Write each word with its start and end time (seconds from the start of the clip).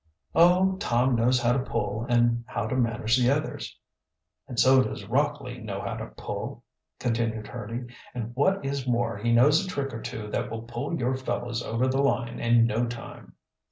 "Oh, 0.33 0.77
Tom 0.77 1.13
knows 1.15 1.39
how 1.39 1.51
to 1.53 1.59
pull 1.59 2.07
and 2.09 2.43
how 2.47 2.65
to 2.65 2.75
manage 2.75 3.17
the 3.17 3.29
others." 3.29 3.77
"And 4.47 4.59
so 4.59 4.81
does 4.81 5.05
Rockley 5.07 5.59
know 5.59 5.79
how 5.81 5.93
to 5.97 6.07
pull," 6.07 6.63
continued 6.99 7.45
Hurdy. 7.45 7.85
"And 8.15 8.35
what 8.35 8.65
is 8.65 8.87
more, 8.87 9.15
he 9.19 9.31
knows 9.31 9.63
a 9.63 9.69
trick 9.69 9.93
or 9.93 10.01
two 10.01 10.27
that 10.31 10.49
will 10.49 10.63
pull 10.63 10.97
your 10.97 11.15
fellows 11.15 11.61
over 11.61 11.87
the 11.87 12.01
line 12.01 12.39
in 12.39 12.65
no 12.65 12.87
time." 12.87 13.33